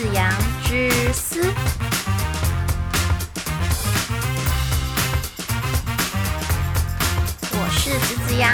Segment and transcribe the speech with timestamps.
[0.00, 0.32] 子阳
[0.64, 1.42] 之思。
[7.52, 8.50] 我是子子阳。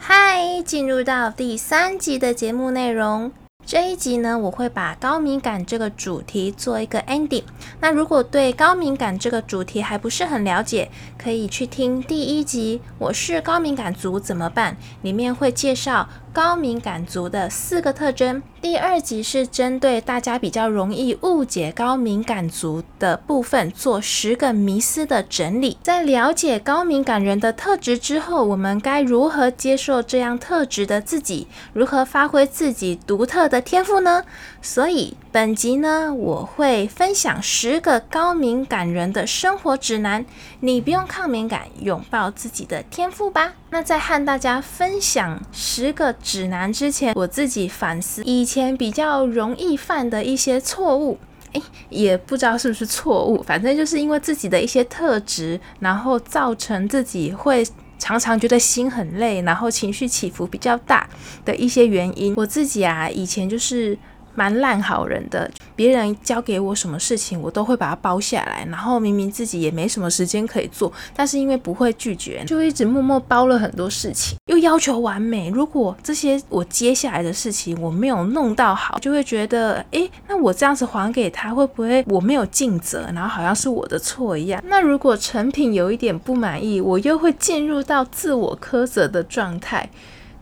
[0.00, 3.32] 嗨，进入到第三集的节目内容。
[3.68, 7.42] 这一集呢，我会把高敏感这个主题做一个 ending。
[7.80, 18.42] 那如果对高敏感这个主题还不是很了解，可以去听第一集《我是高敏感族怎么办》，里面会介绍高敏感族的四个特征。
[18.60, 25.78] 第二集是针对大家比较容易误解高敏感族的部分，做十个迷思的整理。
[25.82, 31.48] 在了解高敏感人的特质之后，我们该如何接受这样特质的自己？
[31.72, 34.22] 如何发挥自己独特的天赋呢？
[34.60, 40.26] 所以本集呢，我会分享十个高敏感人的生活指南。
[40.60, 43.54] 你不用抗敏感，拥抱自己的天赋吧。
[43.70, 51.18] 那在和大家分享十个指南之前，我自己反思以前比较容易犯的一些错误。
[51.52, 57.66] 诶，也不知道是不是错误，反正就是因为自己的一些特质，然后造成自己会
[57.98, 61.08] 常常觉得心很累，然后情绪起伏比较大
[61.44, 62.34] 的一些原因。
[62.36, 63.96] 我自己啊，以前就是
[64.36, 65.50] 蛮烂好人的。
[65.74, 68.66] 别人交给我什么事情，我都会把它包下来。
[68.70, 75.50] 然后明明自己也没什么时间可以做，但是因为不会拒绝，就一直默默包了很多事情，又要求完美。
[75.50, 84.62] 如果这些我接下来的事情我没有弄到好，就会觉得，诶，那我这样子还给他，会不会我没有尽责，然后好像是我的错一样？
[84.66, 89.88] 那如果成品有一点不满意，我又会进入到自我苛责的状态。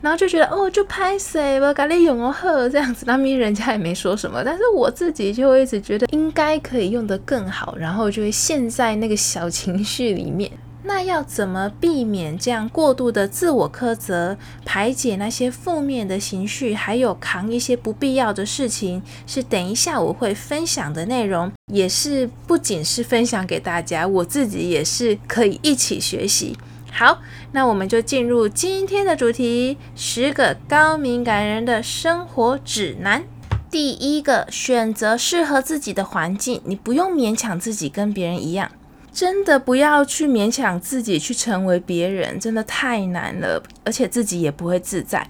[0.04, 10.50] 然后就觉得哦，就拍谁吧，咖喱用哦呵这样子，那咪人家也没说什么，但是我自己就会一直觉得应该可以用得更好，然后就会陷在那个小情绪里面。
[10.82, 26.54] 那要怎么避免这样过度的自我苛责，排解那些负面的情绪，还有扛一些不必要的事情，是等一下我会分享的内容，也是不仅是分享给大家，我自己也是可以一起学习。
[26.96, 33.24] 好，那我们就进入今天的主题：十个高敏感人的生活指南。
[33.68, 38.70] 第一个，选择适合自己的环境，你不用勉强自己跟别人一样。
[39.12, 45.26] 真的不要去勉强自己去成为别人，真的太难了，而且自己也不会自在。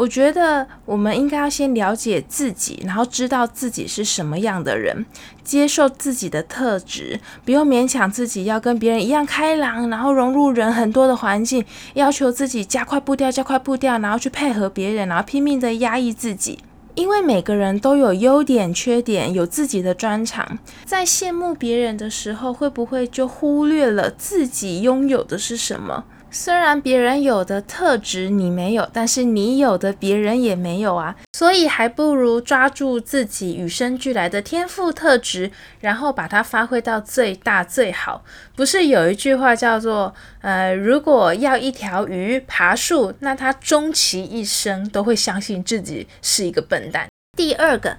[0.00, 5.04] 我觉得我们应该要先了解自己，然后知道自己是什么样的人，
[5.44, 11.62] 接受自己的特质，不用勉强自己要跟别人一样开朗，然后融入人很多的环境，
[11.92, 16.60] 要求自己加快步调，加快步调，然后去配合别人，然后拼命的压抑自己。
[16.94, 20.58] 因为每个人都有优点、缺点，有自己的专长。
[20.86, 26.04] 在羡慕别人的时候，会不会就忽略了自己拥有的是什么？
[26.32, 31.16] 虽然别人有的特质你没有，但是你有的别人也没有啊。
[31.32, 38.22] 所以还不如抓住自己与生俱来的天赋特质，然后把它发挥到最大最好。
[38.54, 47.96] 不是有一句话叫做“呃，如果要一条鱼爬树，那它终其一生都会相信自己是一个笨蛋。”第二个，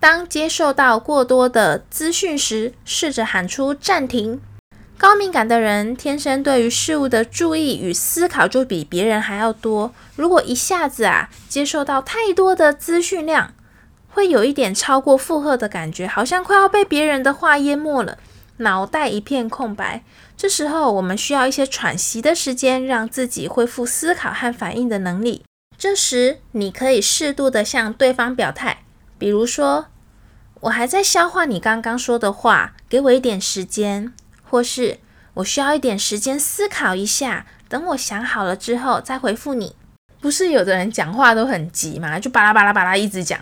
[0.00, 4.40] 当接受到过多的资讯时，试着喊出暂停。
[5.00, 9.94] 高敏感的人天生对于事物的注意与思考就比别人还要多。
[10.14, 13.54] 如果一下子啊接受到太多的资讯量，
[14.10, 18.18] 会有一点超过负荷的感觉，好像快要被别人的话淹没了，
[18.58, 20.04] 脑袋一片空白。
[20.36, 25.42] 这时候我们需要一些喘息的时间，让自己恢复思考和反应的能力。
[25.78, 28.82] 这时你可以适度的向对方表态，
[29.16, 29.86] 比如说
[30.60, 34.12] ：“我还在消化你刚刚说的话，给我一点时间。”
[34.50, 34.98] 或是
[35.34, 39.76] 我需要一点时间思考一下，等我想好了之后再回复你。
[40.20, 43.40] 不是有的人讲话都很急嘛，就巴拉巴拉巴拉一直讲。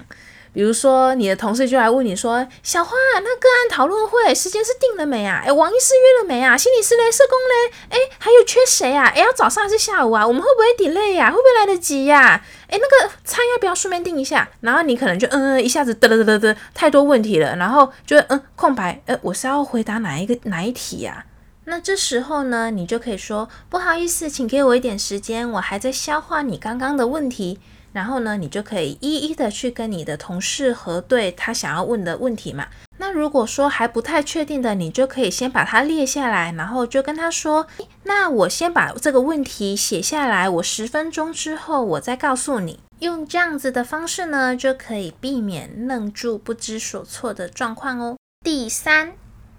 [0.59, 5.41] 比如说你的同事就来问你说：“小花，那个案讨论会时间是定了没啊？
[5.47, 6.59] 诶，王医师约了没啊？
[6.59, 7.97] 心理师嘞，社工嘞？
[7.97, 9.06] 诶，还有缺谁啊？
[9.15, 10.27] 诶，要早上还是下午啊？
[10.27, 11.31] 我们会不会 delay 呀？
[11.31, 12.43] 会不会来得及呀？
[12.71, 14.49] 诶，那个餐要不要顺便订一下？
[14.62, 19.00] 然后你可能就嗯嗯，一下子嘚嘚嘚嘚，太多问题了，然后就嗯空白。
[19.06, 21.25] 呃，我是要回答哪一个哪一题呀？
[21.67, 27.61] 那这时候呢，你就可以说不好意思，请给我一点时间，我还在消化你刚刚的问题。
[27.99, 32.69] 然后呢，你就可以一一的去跟你的同事核对他想要问的问题嘛。
[32.99, 37.67] 那如果说还不太确定的，你就可以先把它列下来，然后就跟他说
[38.06, 48.17] ：“那我先把这个问题写下来，我十分钟之后我再告诉你。”用这样子的方式呢，就可以避免愣住不知所措的状况哦。
[48.44, 49.15] 第三，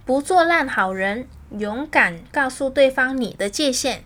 [0.05, 1.27] 不做烂好人，
[1.57, 4.05] 勇敢告诉对方你的界限。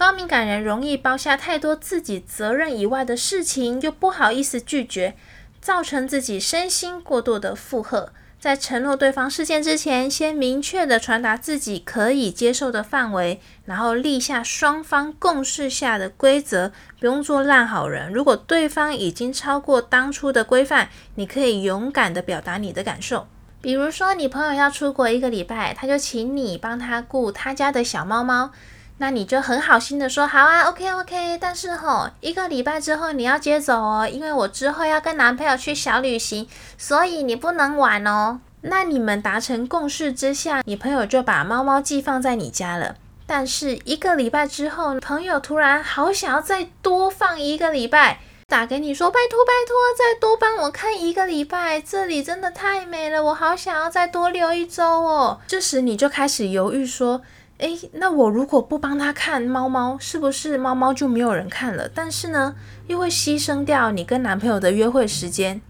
[0.00, 5.14] 高敏感人容易包下太多自己责任以外的事情，又不好意思拒绝，
[5.60, 8.10] 造成自己身心过度的负荷。
[8.38, 18.10] 在承诺对方事件之前，先明确的传达自己可以接受的范围，然后立下双方共识下的规则，不用做烂好人。
[18.10, 23.28] 如果对方已经超过当初的规范，你可以勇敢的表达你的感受。
[23.60, 28.52] 比如说，你朋友要出国一个礼拜，他就请你帮他顾他家的小猫猫。
[29.00, 38.40] 那你就很好心的说好啊，OK OK，但是吼一个礼拜之后你要接走哦，因为我之后要跟男朋友去小旅行，所以你不能晚哦。
[38.60, 42.96] 那你们达成共识之下，你朋友就把猫猫寄放在你家了。
[43.26, 55.40] 但是一个礼拜之后，朋友突然好想要再多放一个礼拜，打给你说拜托拜托，再多帮我看一个礼拜，这里真的太美了，我好想要再多留一周哦。
[55.46, 57.22] 这时你就开始犹豫说。
[57.60, 61.88] 诶，那我如果不帮他看猫猫，是不是猫猫就没有人看了？
[61.88, 65.60] 但是呢，又会牺牲掉你跟男朋友的约会时间。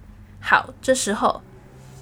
[0.40, 1.42] 好，这时候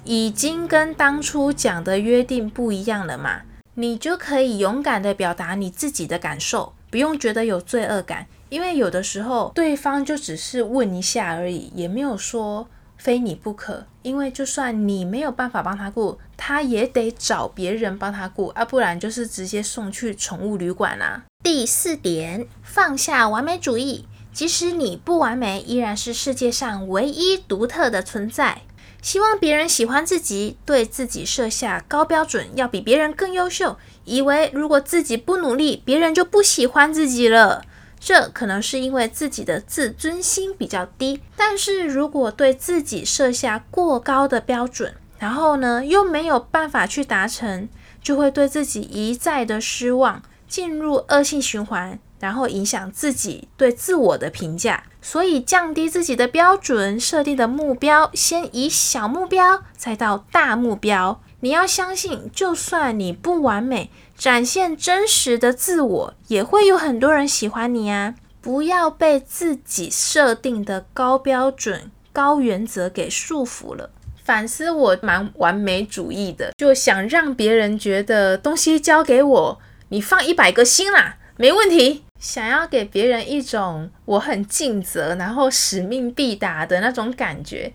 [0.03, 3.41] 已经跟当初讲的约定不一样了嘛，
[3.73, 12.67] 你就可以勇敢的表达你自己的感受，不用觉得有罪恶感，因为有的时候对方就只是问一下而已，也没有说。
[12.99, 21.23] 非你不可，因为就算你没有办法帮他顾，他也得找别人帮他顾啊，不然就是直接送去宠物旅馆啦。
[21.41, 28.63] 第四点，放下完美主义，即使你不完美，依然是世界上唯一独特的存在。
[29.01, 37.63] 希望别人喜欢自己，对自己设下高标准，要比别人更优秀，以为如果自己不努力，别人就不喜欢自己了。
[37.99, 47.67] 这可能是因为自己的自尊心比较低，但是如果对自己设下过高的标准，然后呢又没有办法去达成，
[48.01, 54.83] 就会对自己一再的失望，进入恶性循环，然后影响自己对自我的评价。
[55.01, 61.21] 所以降低自己的标准，设定的目标，先以小目标，再到大目标。
[61.41, 63.89] 你要相信，就算你不完美。
[64.19, 68.15] 展现真实的自我，也会有很多人喜欢你啊！
[68.41, 73.91] 不要被自己设定的高标准、高原则给束缚了。
[74.21, 82.03] 反思我蛮完美主义的，就想让别人觉得东西交给我，你放一百个心啦，没问题。
[82.19, 87.71] 想要给别人一种我很尽责，然后使命必达的那种感觉，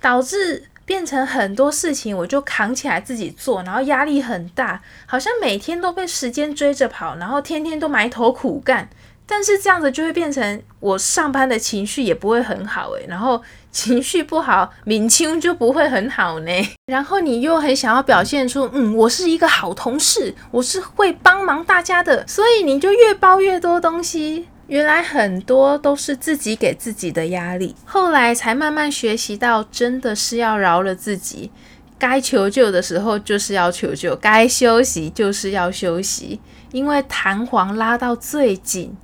[0.00, 0.64] 导致。
[0.84, 8.88] 变成很多事情，我就扛起来自己做，然后压力很大，好像每天都被时间追着跑，然后天天都埋头苦干。
[9.24, 13.40] 但是这样子就会变成我上班的情绪也不会很好诶， 然后
[13.70, 16.52] 情绪不好，敏清就不会很好呢。
[16.86, 24.48] 然后你又很想要表现出，嗯，我是一个好同事，我是会帮忙大家的，所以你就越包越多东西。
[24.68, 31.50] 原来很多都是自己给自己的压力，后来才慢慢学习到，真的是要饶了自己。
[31.98, 36.40] 该求救的时候就是要求救，该休息就是要休息。
[36.72, 38.96] 因为弹簧拉到最紧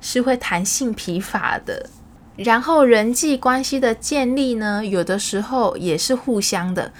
[0.00, 1.90] 是会弹性疲乏的。
[2.36, 6.90] 然后人际关系的建立呢，有的时候也是互相的。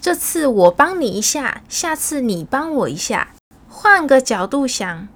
[0.00, 3.28] 这次我帮你一下，下次你帮我一下，
[3.68, 5.08] 换个角度想。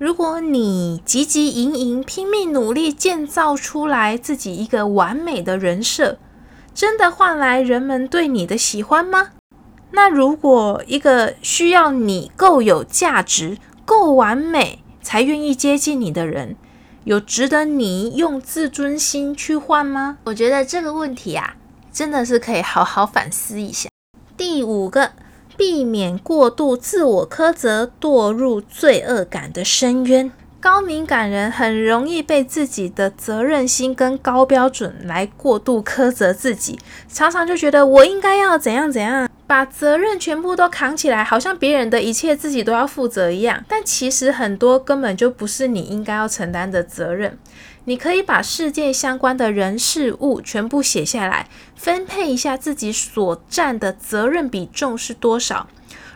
[0.00, 6.16] 如果你汲汲营营、拼命努力建造出来自己一个完美的人设，
[6.74, 9.32] 真的换来人们对你的喜欢吗？
[9.90, 16.56] 那如果一个需要你够有价值、够完美才愿意接近你的人，
[17.04, 20.16] 有值得你用自尊心去换吗？
[20.24, 21.56] 我觉得这个问题啊，
[21.92, 23.90] 真的是可以好好反思一下。
[24.38, 25.12] 第五个。
[25.60, 30.32] 避免过度自我苛责，堕入罪恶感的深渊。
[30.58, 36.78] 高敏感人很容易被自己的责任心跟高标准来过度苛责自己，
[37.12, 43.62] 常常就觉得我应该要怎样怎样，把责任全部都扛起来，好像别人的一切自己都要负责一样。
[43.68, 47.38] 但其实很多根本就不是你应该要承担的责任。
[47.84, 55.68] 你可以把事件相关的人事物全部写下来，分配一下自己所占的责任比重是多少。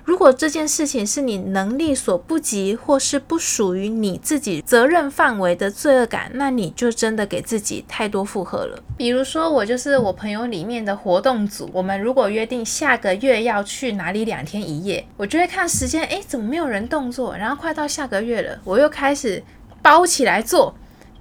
[0.05, 8.79] 如果这件事情是你能力所不及，或是不属于你自己责任范围的罪恶感，那你就真的给自己太多负荷了。
[8.99, 17.35] 比如说，我就是我朋友里面的活动组，我们如果约定下个月要去哪里两天一夜，我就会看时间，诶，怎么没有人动作？
[17.35, 19.43] 然后快到下个月了，我又开始
[19.81, 20.75] 包起来做。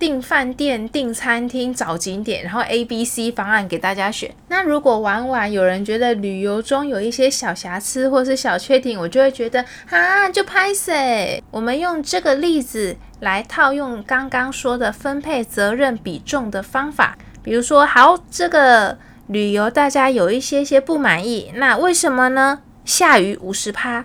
[0.04, 4.30] 订饭店、订餐厅、找景点，然后 A、B、C 方案给大家选。
[4.50, 11.42] 那如果玩完有人觉得旅游中有一些小瑕疵或是小缺点，我就会觉得啊，就拍谁。
[11.50, 17.18] 我们用这个例子来套用刚刚说的分配责任比重的方法。
[17.42, 22.60] 比如说，好，这个旅游大家有一些些不满意，那为什么呢？
[22.84, 24.04] 下雨五十趴，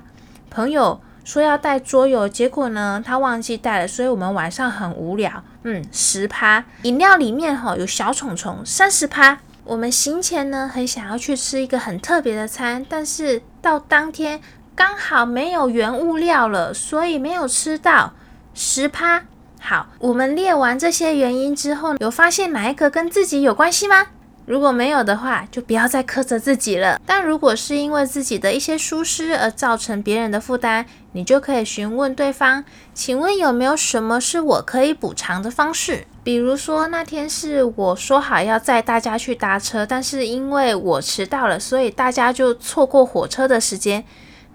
[0.49, 5.31] 朋友说要带桌游，结果呢他忘记带了，所以我们晚上很无聊。
[5.65, 9.39] 嗯，十趴，饮料里面哈有小虫虫，三十趴。
[9.65, 14.41] 我们行前呢很想要去吃一个很特别的餐，但是到当天
[14.75, 18.15] 刚好没有原物料了，所以没有吃到，
[18.55, 19.25] 十趴。
[19.61, 24.07] 好，我们列完这些原因之后，有发现哪一个跟自己有关系吗？
[24.49, 26.99] 如果没有的话，就不要再苛责自己了。
[27.05, 32.65] 但如果是因为自己的一些疏失而造成别人的负担，你就可以询问对方，
[32.95, 36.07] 请问有没有什么是我可以补偿的方式？
[36.25, 44.03] 比如说那天是我说好要载大家去搭车，但是因为我迟到了，所以大家就错过火车的时间。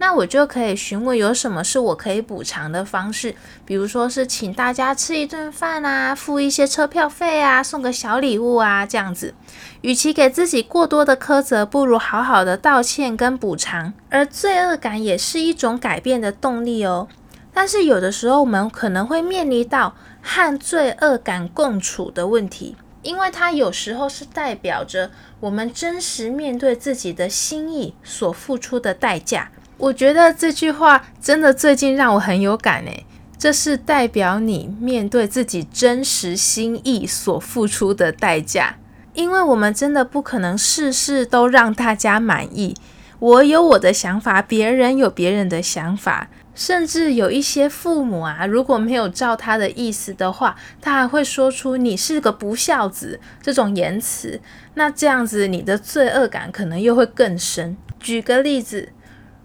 [0.03, 3.33] 那我就可以询问有什么是我可以补偿的方式，
[3.65, 9.33] 比如说是请大家吃一顿饭啊，付一些车票费啊，送个小礼物啊，这样子。
[9.79, 13.93] 与其给自己过多的苛责，不如好好的道歉跟补偿。
[14.09, 17.07] 而罪恶感也是一种改变的动力哦。
[17.53, 29.49] 但是有的时候我们可能会面临到和罪恶感共处的问题，因为它有时候是代表着我们真实面对自己的心意所付出的代价。
[29.83, 33.05] 我觉得这句话真的最近让我很有感诶，
[33.37, 38.77] 这是代表你面对自己真实心意所付出的代价，
[39.13, 42.77] 因为我们真的不可能事事都让大家满意。
[43.19, 54.39] 我有我的想法，别人有别人的想法，甚至有一些父母啊，如果没有照他的意思的话，他还会说出“你是个不孝子”这种言辞，
[54.75, 57.75] 那这样子你的罪恶感可能又会更深。
[57.99, 58.93] 举个例子。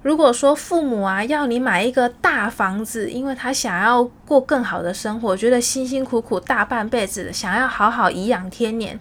[0.02, 8.98] 如果说父母啊要你买一个大房子，因为他想要过更好的生活，觉得辛辛苦苦大半辈子，想要好好颐养天年，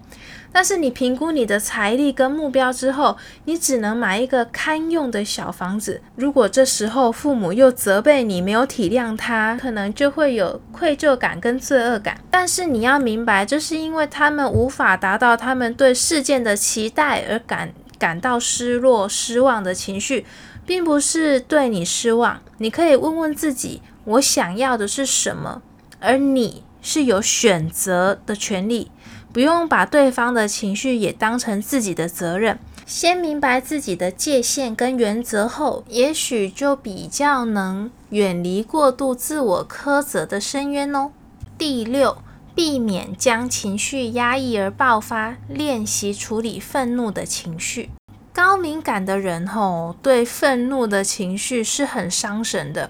[0.52, 6.02] 但是你评估你的财力跟目标之后，你只能买一个堪用的小房子。
[6.16, 12.20] 如果这时候父母又责备你没有体谅他，可能就会有愧疚感跟罪恶感。
[12.32, 20.26] 但是你要明白，这是因为他们无法达到他们对事件的期待而感感到失落、失望的情绪。
[20.68, 25.62] 并不是对你失望，你可以问问自己，我想要的是什么，
[26.02, 28.92] 而你是有选择的权利，
[29.32, 32.60] 不用把对方的情绪也当成自己的责任。
[32.86, 41.12] 先明白自己的界限跟原则后，也许就比较能远离过度自我苛责的深渊哦。
[41.58, 42.18] 第六，
[42.58, 47.92] 避免将情绪压抑而爆发，练习处理愤怒的情绪。
[48.34, 52.90] 高敏感的人吼，对愤怒的情绪是很伤神的。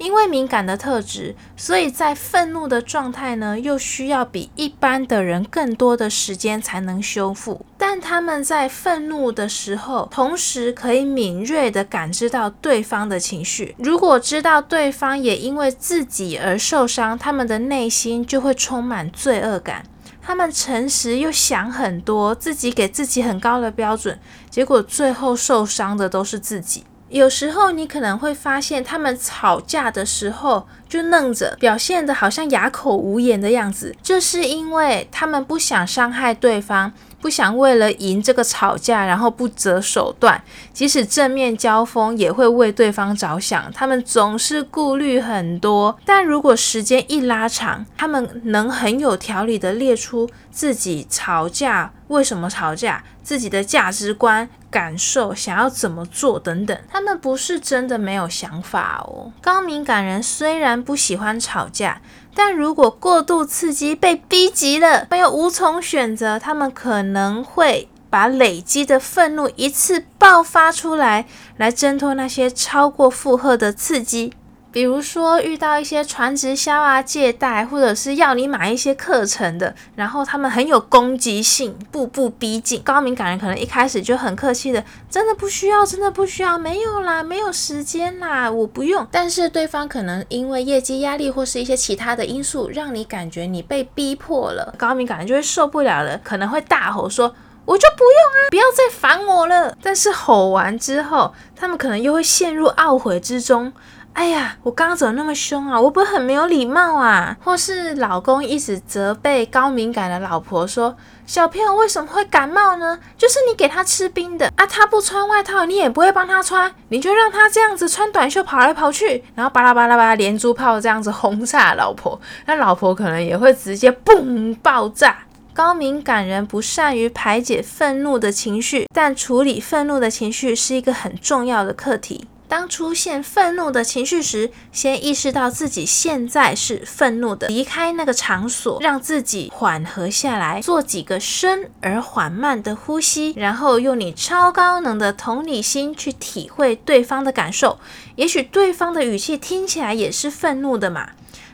[0.00, 7.66] 因为敏感的特质，所以在愤怒的状态呢，又需要比一般的人更多的时间才能修复。
[7.76, 13.76] 但他们在愤怒的时候，同时可以敏锐地感知到对方的情绪。
[13.78, 19.84] 如果知道对方也因为自己而受伤，他们的内心就会充满罪恶感。
[20.22, 26.84] 他们诚实又想很多，自己给自己很高的标准，结果最后受伤的都是自己。
[27.10, 36.92] 有时候你可能会发现，他们吵架的时候就愣着，表现的好像哑口无言的样子，这是因为他们不想伤害对方。
[37.20, 43.70] 不想为了赢这个吵架，然后不择手段，即使正面交锋也会为对方着想。
[43.72, 56.76] 他们总是顾虑很多，但如果时间一拉长，他们能很有条理的列出自己吵架为什么吵架，自己的价值观、感受，想要怎么做等等。
[56.90, 59.32] 他们不是真的没有想法哦。
[59.42, 62.00] 高敏感人虽然不喜欢吵架。
[62.34, 74.32] 但如果过度刺激被逼急了，又无从选择，他们可能会把累积的愤怒一次爆发出来，来挣脱那些超过负荷的刺激。
[74.72, 82.80] 比如说遇到一些传直销啊、借贷，或者是要你买一些课程的，然后他们很有攻击性，步步逼近。
[82.82, 89.06] 高敏感人可能一开始就很客气的，真的不需要，真的不需要，没有啦，没有时间啦，我不用。
[89.10, 97.34] 但是对方可能因为业绩压力或是一些其他的因素，让你感觉你被逼迫了，高敏感人就会受不了了，可能会大吼说。
[97.66, 98.50] 我就不用啊！
[98.50, 99.76] 不要再烦我了。
[99.80, 103.72] 但是吼完之后，他们可能又会陷入懊悔之中。
[104.12, 105.80] 哎呀，我刚刚怎么那么凶啊？
[105.80, 107.34] 我不是很没有礼貌啊？
[107.42, 110.94] 或是老公一直责备高敏感的老婆说
[111.26, 112.98] ：“小朋友为什么会感冒呢？
[113.16, 125.20] 就是你给他吃冰的啊，他不穿外套，你也不会帮他穿，你就让他这样子穿短袖跑来跑去，然后巴拉巴拉巴拉连珠炮这样子轰炸老婆，那老婆可能也会直接嘣爆炸。
[125.54, 147.78] 高敏感人不善于排解愤怒的情绪，但处理愤怒的情绪是一个很重要的课题。”当出现愤怒的情绪时，先意识到自己现在是愤怒的，离开那个场所，让自己缓和下来，做几个深而缓慢的呼吸，然后用你超高能的同理心去体会对方的感受。
[148.16, 151.10] 也许对方的语气听起来也是愤怒的嘛。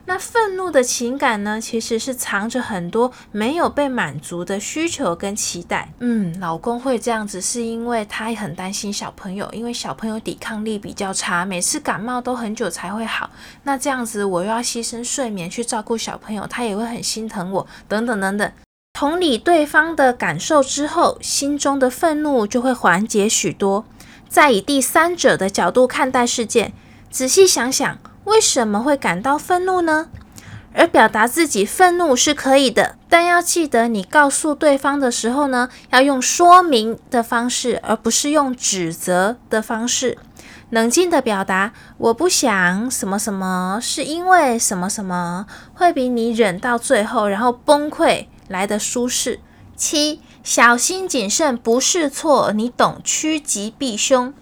[0.08, 5.92] 那愤怒的情感呢，其实是藏着很多没有被满足的需求跟期待。
[5.98, 13.28] 嗯，老公会这样子，是因为他很担心小朋友，因为小朋友抵抗力比较差，每次感冒都很久才会好。
[13.64, 18.52] 那这样子，我又要牺牲睡眠去照顾小朋友，他也会很心疼我，等等等等。
[18.92, 23.84] 同理对方的感受之后，心中的愤怒就会缓解许多。
[24.28, 26.72] 再以第三者的角度看待事件，
[27.10, 27.98] 仔细想想。
[28.26, 30.08] 为什么会感到愤怒呢？
[30.74, 40.18] 而表达自己愤怒是可以的，但要记得，你告诉对方的时候呢，要用说明的方式，而不是用指责的方式。
[40.68, 49.40] 冷静的表达，我不想什么什么，是因为什么什么，会比你忍到最后然后崩溃来的舒适。
[49.76, 54.34] 七，小心谨慎不是错，你懂趋吉避凶。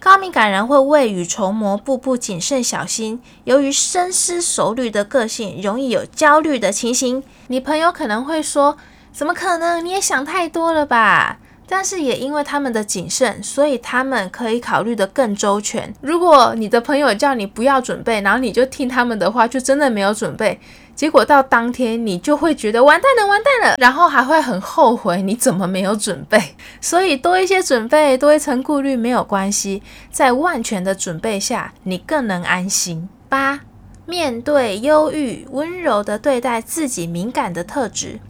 [0.00, 3.20] 高敏感人会未雨绸缪，步步谨慎小心。
[3.44, 7.22] 由于深思熟虑的个性，容易有焦虑的情形。
[7.48, 8.78] 你朋友可能会说
[9.12, 9.84] ：“怎么可能？
[9.84, 11.38] 你也想太多了吧？”
[11.68, 15.92] 但是也因为他们的谨慎，所以他们可以考虑的更周全。
[16.00, 20.58] 如果你的朋友叫你不要准备，然后你就听他们的话，就真的没有准备。
[21.00, 26.38] 结果到当天，你就会觉得完蛋了，完蛋了，然后还会很后悔你怎么没有准备。
[26.78, 33.08] 所以多一些准备，多一层顾虑没有关系，在万全的准备下，你更能安心。
[33.30, 33.60] 八，
[34.04, 38.20] 面对忧郁，温柔的对待自己敏感的特质。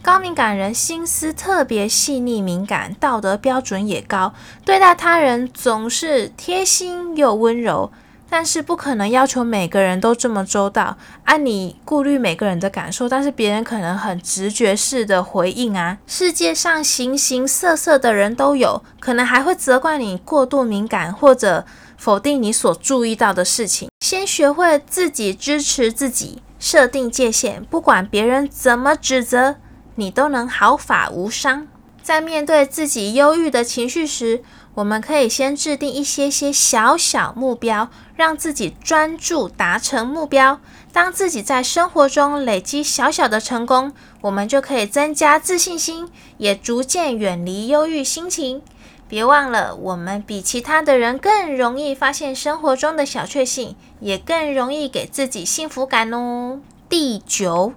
[0.00, 4.32] 高敏感人心思特别细腻敏感，道德标准也高，
[4.64, 7.90] 对待他人总是贴心又温柔。
[8.30, 15.98] 但是不可能要求每个人都这么周到，按你顾虑每个人的感受，但是别人可能很直觉式的回应啊。
[16.06, 21.66] 世界上形形色色的人都有，可能还会责怪你过度敏感，或者
[21.96, 23.90] 否定你所注意到的事情。
[23.98, 29.56] 先学会自己支持自己，设定界限，不管别人怎么指责，
[29.96, 31.66] 你都能毫发无伤。
[32.02, 34.42] 在面对自己忧郁的情绪时，
[34.74, 40.60] 我们可以先制定一些些小小目标，让自己专注达成目标。
[40.92, 48.62] 当自己在生活中累积小小的成功，我们就可以增加自信心，也逐渐远离忧郁心情。
[49.08, 56.60] 别忘了，我们比其他的人更容易发现生活中的小确幸，也更容易给自己幸福感哦。
[56.88, 57.72] 第九，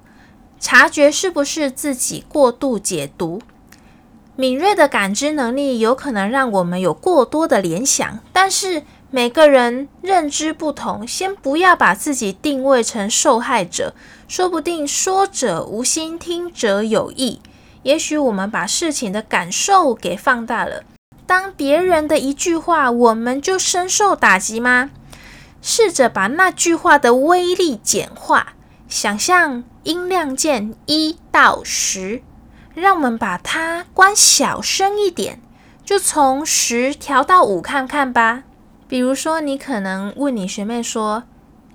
[0.60, 3.42] 察觉是不是自己过度解读。
[4.36, 13.94] 敏锐的感知能力有可能让我们有过多的联想，但是每个人认知不同，先不要把自己定位成受害者，
[14.28, 17.42] 说不定说者无心，听者有意。
[17.84, 20.84] 也许我们把事情的感受给放大了，
[21.28, 24.90] 当别人的一句话，我们就深受打击吗？
[25.62, 28.54] 试着把那句话的威力简化，
[28.90, 32.24] 想象音量键一到十。
[32.74, 35.42] 让我们把它关小声一点，
[35.86, 38.44] 就从十调到五看看吧。
[38.88, 41.24] 比如说，你可能问你学妹说：“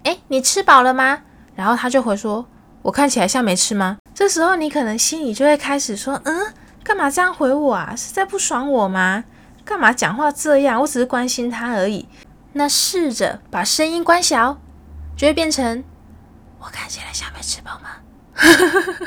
[0.04, 1.22] 哎，你吃饱了吗？”
[1.56, 2.46] 然后她就回说
[2.82, 6.52] ：“我看起来像没吃吗？”这时候你可能心里就会开始说：“嗯，
[6.84, 7.94] 干嘛这样回我啊？
[7.96, 9.24] 是在不爽我吗？
[9.64, 10.80] 干嘛讲话这样？
[10.80, 12.08] 我只是关心她而已。”
[12.54, 14.58] 那试着把声音关小，
[15.16, 15.84] 就会变成
[16.58, 17.90] ：“我看起来像没吃饱吗？”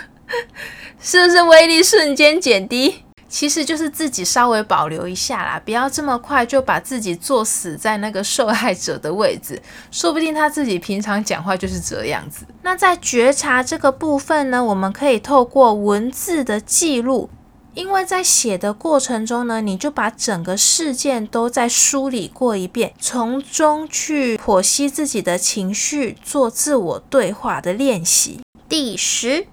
[1.02, 3.04] 是不是威力瞬间减低？
[3.28, 9.62] 其实就是自己稍微保留一下啦，不要这么快就把自己坐死在那个受害者的位置。
[9.89, 12.46] 说不定他自己平常讲话就是这样子。
[12.62, 17.30] 那在觉察这个部分呢，我们可以透过文字的记录，
[17.74, 28.41] 因为在写的过程中呢，你就把整个事件都在梳理过一遍，从中去剖析自己的情绪，做自我对话的练习。
[28.67, 29.48] 第十。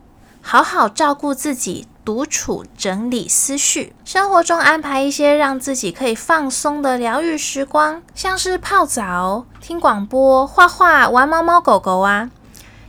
[0.51, 12.31] 好好照顾自己，独处整理思绪，生活中安排一些让自己可以放松的疗愈时光，像是泡澡、听广播、画画、玩猫猫狗狗啊。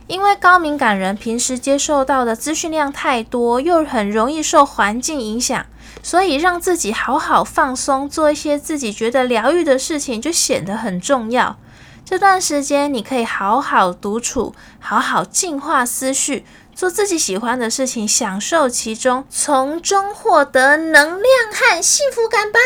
[0.06, 5.66] 因为高敏感人平时接受到的资讯量太多，又很容易受环境影响，
[6.02, 11.58] 所以让自己好好放松，做一些自己觉得疗愈的事情，就显得很重要。
[12.06, 16.44] 这段时间，你可以好好独处，好好净化思绪，
[16.80, 22.58] 做自己喜欢的事情，享受其中，从中获得能量和幸福感吧。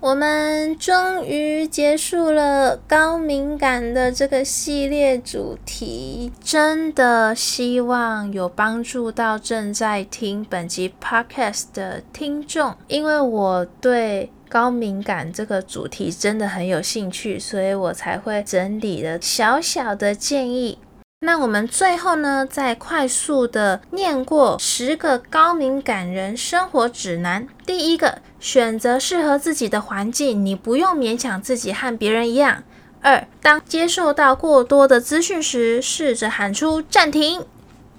[0.00, 14.32] 我们终于结束了高敏感的这个系列主题，真的希望有帮助到正在听本集 podcast 的听众，因为我对。
[14.48, 20.76] 高敏感这个主题真的很有兴趣，所以我才会整理了小小的建议。
[21.22, 27.46] 那我们最后呢，再快速的念过十个高敏感人生活指南。
[27.66, 32.62] 第一个，选择适合自己的环境，你不用勉强自己和别人一样。
[33.02, 37.44] 二，当接受到过多的资讯时，试着喊出暂停。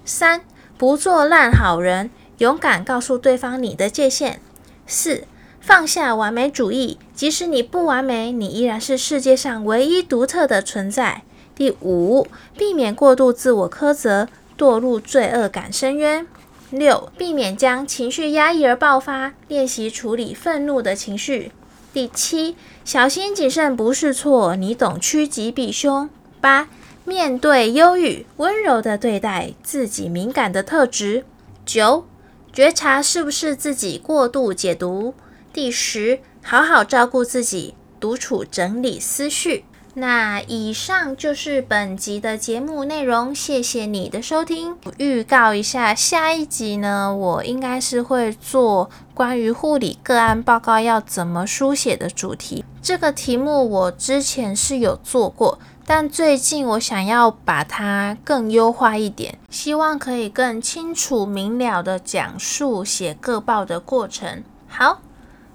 [0.04, 0.40] 三，
[0.76, 4.40] 不做烂好人，勇敢告诉对方你的界限。
[4.84, 5.28] 四。
[5.60, 11.22] 放下完美主义，即使你不完美，你依然是世界上唯一独特的存在。
[11.62, 12.26] 第五，
[12.58, 14.26] 避免过度自我苛责，
[14.58, 16.26] 堕入罪恶感深渊。
[16.72, 21.52] 六，避免将情绪压抑而爆发，练习处理愤怒的情绪。
[21.92, 26.10] 第七，小心谨慎不是错，你懂趋吉避凶。
[26.40, 26.68] 八，
[27.04, 31.24] 面对忧郁，温柔的对待自己敏感的特质。
[31.64, 32.04] 九，
[32.52, 35.14] 觉察是不是自己过度解读。
[35.52, 39.64] 第十，好好照顾自己，独处整理思绪。
[39.94, 44.74] 那以上就是本集的节目内容，谢谢你的收听。
[44.96, 52.64] 预告一下，下一集呢，我应该是会做关于护理个案报告要怎么书写的主题。
[52.80, 64.42] 这个题目我之前是有做过，但最近我想要把它更优化一点，希望可以更清楚明了的讲述写个报的过程。
[64.66, 65.02] 好。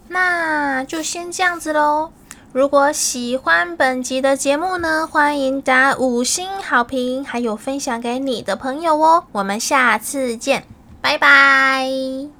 [0.09, 2.11] 那就先这样子喽。
[2.57, 9.25] 如果喜欢本集的节目呢，欢迎打五星好评，还有分享给你的朋友哦。
[9.31, 10.63] 我们下次见，
[10.99, 12.36] 拜拜。